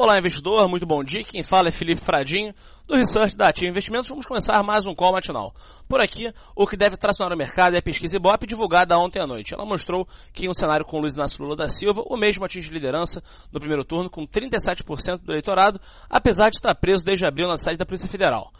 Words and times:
Olá, 0.00 0.16
investidor, 0.16 0.68
muito 0.68 0.86
bom 0.86 1.02
dia. 1.02 1.24
Quem 1.24 1.42
fala 1.42 1.66
é 1.66 1.72
Felipe 1.72 2.00
Fradinho, 2.00 2.54
do 2.86 2.94
Research 2.94 3.36
da 3.36 3.48
Ativa 3.48 3.68
Investimentos. 3.68 4.08
Vamos 4.08 4.26
começar 4.26 4.62
mais 4.62 4.86
um 4.86 4.94
call 4.94 5.10
matinal. 5.10 5.52
Por 5.88 6.00
aqui, 6.00 6.32
o 6.54 6.68
que 6.68 6.76
deve 6.76 6.96
tracionar 6.96 7.34
o 7.34 7.36
mercado 7.36 7.74
é 7.74 7.80
a 7.80 7.82
pesquisa 7.82 8.16
Ibope 8.16 8.46
divulgada 8.46 8.96
ontem 8.96 9.20
à 9.20 9.26
noite. 9.26 9.54
Ela 9.54 9.66
mostrou 9.66 10.06
que 10.32 10.46
em 10.46 10.48
um 10.48 10.54
cenário 10.54 10.86
com 10.86 11.00
Luiz 11.00 11.14
Inácio 11.14 11.42
Lula 11.42 11.56
da 11.56 11.68
Silva, 11.68 12.04
o 12.06 12.16
mesmo 12.16 12.44
atinge 12.44 12.70
liderança 12.70 13.20
no 13.50 13.58
primeiro 13.58 13.84
turno 13.84 14.08
com 14.08 14.24
37% 14.24 15.18
do 15.18 15.32
eleitorado, 15.32 15.80
apesar 16.08 16.50
de 16.50 16.58
estar 16.58 16.76
preso 16.76 17.04
desde 17.04 17.26
abril 17.26 17.48
na 17.48 17.56
sede 17.56 17.76
da 17.76 17.84
Polícia 17.84 18.06
Federal. 18.06 18.52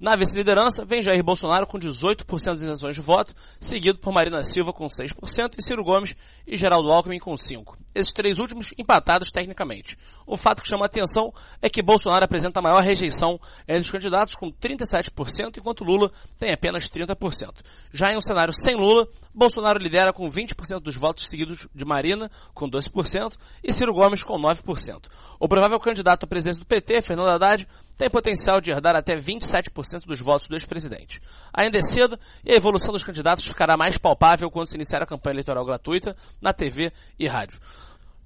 Na 0.00 0.16
vice-liderança, 0.16 0.82
vem 0.82 1.02
Jair 1.02 1.22
Bolsonaro 1.22 1.66
com 1.66 1.78
18% 1.78 2.24
das 2.46 2.62
intenções 2.62 2.94
de 2.96 3.02
voto, 3.02 3.34
seguido 3.60 3.98
por 3.98 4.14
Marina 4.14 4.42
Silva 4.42 4.72
com 4.72 4.86
6% 4.86 5.56
e 5.58 5.62
Ciro 5.62 5.84
Gomes 5.84 6.16
e 6.46 6.56
Geraldo 6.56 6.90
Alckmin 6.90 7.18
com 7.18 7.34
5%. 7.34 7.85
Esses 7.96 8.12
três 8.12 8.38
últimos 8.38 8.74
empatados 8.76 9.32
tecnicamente. 9.32 9.96
O 10.26 10.36
fato 10.36 10.62
que 10.62 10.68
chama 10.68 10.84
a 10.84 10.86
atenção 10.86 11.32
é 11.62 11.70
que 11.70 11.82
Bolsonaro 11.82 12.26
apresenta 12.26 12.58
a 12.58 12.62
maior 12.62 12.82
rejeição 12.82 13.40
entre 13.66 13.80
os 13.80 13.90
candidatos 13.90 14.34
com 14.34 14.52
37%, 14.52 15.56
enquanto 15.56 15.82
Lula 15.82 16.12
tem 16.38 16.52
apenas 16.52 16.90
30%. 16.90 17.62
Já 17.90 18.12
em 18.12 18.16
um 18.18 18.20
cenário 18.20 18.52
sem 18.52 18.76
Lula, 18.76 19.08
Bolsonaro 19.34 19.78
lidera 19.78 20.12
com 20.12 20.30
20% 20.30 20.80
dos 20.80 20.96
votos 20.96 21.26
seguidos 21.26 21.66
de 21.74 21.84
Marina, 21.86 22.30
com 22.52 22.68
12%, 22.68 23.34
e 23.64 23.72
Ciro 23.72 23.94
Gomes 23.94 24.22
com 24.22 24.38
9%. 24.38 25.08
O 25.40 25.48
provável 25.48 25.80
candidato 25.80 26.24
à 26.24 26.26
presidência 26.26 26.60
do 26.60 26.66
PT, 26.66 27.00
Fernando 27.00 27.28
Haddad, 27.28 27.66
tem 27.96 28.10
potencial 28.10 28.60
de 28.60 28.70
herdar 28.70 28.94
até 28.94 29.16
27% 29.16 30.06
dos 30.06 30.20
votos 30.20 30.48
do 30.48 30.54
ex-presidente. 30.54 31.20
Ainda 31.52 31.78
é 31.78 31.82
cedo 31.82 32.18
e 32.44 32.52
a 32.52 32.56
evolução 32.56 32.92
dos 32.92 33.04
candidatos 33.04 33.46
ficará 33.46 33.76
mais 33.76 33.96
palpável 33.96 34.50
quando 34.50 34.66
se 34.66 34.76
iniciar 34.76 35.02
a 35.02 35.06
campanha 35.06 35.34
eleitoral 35.34 35.64
gratuita 35.64 36.16
na 36.40 36.52
TV 36.52 36.92
e 37.18 37.26
rádio. 37.26 37.58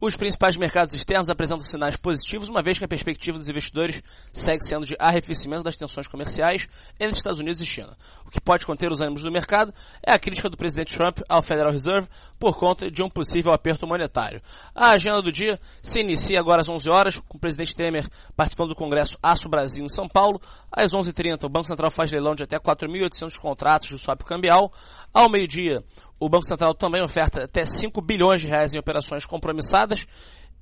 Os 0.01 0.17
principais 0.17 0.57
mercados 0.57 0.95
externos 0.95 1.29
apresentam 1.29 1.63
sinais 1.63 1.95
positivos, 1.95 2.49
uma 2.49 2.63
vez 2.63 2.79
que 2.79 2.85
a 2.87 2.89
perspectiva 2.89 3.37
dos 3.37 3.51
investidores 3.51 4.03
segue 4.33 4.65
sendo 4.65 4.87
de 4.87 4.97
arrefecimento 4.99 5.63
das 5.63 5.77
tensões 5.77 6.09
comerciais 6.09 6.67
entre 6.99 7.19
Estados 7.19 7.39
Unidos 7.39 7.61
e 7.61 7.67
China. 7.67 7.95
O 8.25 8.31
que 8.31 8.41
pode 8.41 8.65
conter 8.65 8.91
os 8.91 9.03
ânimos 9.03 9.23
do 9.23 9.31
mercado 9.31 9.75
é 10.03 10.11
a 10.11 10.19
crítica 10.19 10.49
do 10.49 10.57
presidente 10.57 10.97
Trump 10.97 11.19
ao 11.29 11.43
Federal 11.43 11.71
Reserve 11.71 12.09
por 12.39 12.59
conta 12.59 12.91
de 12.91 13.03
um 13.03 13.11
possível 13.11 13.53
aperto 13.53 13.87
monetário. 13.87 14.41
A 14.75 14.95
agenda 14.95 15.21
do 15.21 15.31
dia 15.31 15.61
se 15.83 16.01
inicia 16.01 16.41
agora 16.41 16.63
às 16.63 16.69
11 16.71 16.89
horas, 16.89 17.19
com 17.19 17.37
o 17.37 17.41
presidente 17.41 17.77
Temer 17.77 18.09
participando 18.35 18.71
do 18.71 18.77
Congresso 18.77 19.19
Aço 19.23 19.51
Brasil 19.51 19.85
em 19.85 19.91
São 19.91 20.09
Paulo. 20.09 20.41
Às 20.73 20.93
11h30, 20.93 21.45
o 21.45 21.49
Banco 21.51 21.69
Central 21.69 21.91
faz 21.91 22.11
leilão 22.11 22.35
de 22.35 22.43
até 22.43 22.59
4.800 22.59 23.39
contratos 23.39 23.89
de 23.89 23.99
swap 23.99 24.23
cambial. 24.23 24.73
Ao 25.13 25.29
meio-dia, 25.29 25.85
o 26.21 26.29
Banco 26.29 26.45
Central 26.45 26.75
também 26.75 27.03
oferta 27.03 27.45
até 27.45 27.65
5 27.65 27.99
bilhões 28.03 28.43
de 28.43 28.47
reais 28.47 28.75
em 28.75 28.79
operações 28.79 29.25
compromissadas. 29.25 30.07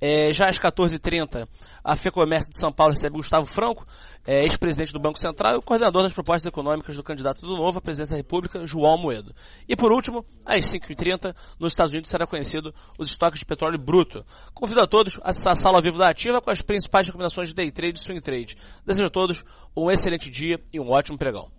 É, 0.01 0.31
já 0.31 0.47
às 0.47 0.57
14h30, 0.57 1.45
a 1.83 1.93
FEComércio 1.93 2.49
de 2.49 2.57
São 2.57 2.71
Paulo 2.71 2.93
recebe 2.93 3.17
Gustavo 3.17 3.45
Franco, 3.45 3.85
é, 4.25 4.43
ex-presidente 4.43 4.93
do 4.93 4.99
Banco 4.99 5.19
Central 5.19 5.57
e 5.57 5.61
coordenador 5.61 6.03
das 6.03 6.13
propostas 6.13 6.45
econômicas 6.45 6.95
do 6.95 7.03
candidato 7.03 7.41
do 7.41 7.57
Novo 7.57 7.79
à 7.79 7.81
presidência 7.81 8.13
da 8.13 8.17
República, 8.17 8.65
João 8.65 8.97
Moedo. 8.97 9.35
E 9.67 9.75
por 9.75 9.91
último, 9.91 10.25
às 10.45 10.63
5h30, 10.71 11.35
nos 11.59 11.73
Estados 11.73 11.91
Unidos 11.91 12.09
será 12.09 12.25
conhecido 12.25 12.73
os 12.97 13.09
estoques 13.09 13.39
de 13.39 13.45
petróleo 13.45 13.77
bruto. 13.77 14.25
Convido 14.53 14.79
a 14.79 14.87
todos 14.87 15.19
a 15.21 15.31
acessar 15.31 15.51
a 15.51 15.55
sala 15.55 15.77
ao 15.79 15.83
vivo 15.83 15.97
da 15.97 16.09
Ativa 16.09 16.39
com 16.39 16.49
as 16.49 16.61
principais 16.61 17.05
recomendações 17.05 17.49
de 17.49 17.55
day 17.55 17.69
trade 17.69 17.99
e 17.99 18.01
swing 18.01 18.21
trade. 18.21 18.55
Desejo 18.85 19.07
a 19.07 19.09
todos 19.09 19.43
um 19.75 19.91
excelente 19.91 20.29
dia 20.29 20.61
e 20.71 20.79
um 20.79 20.89
ótimo 20.91 21.17
pregão. 21.17 21.58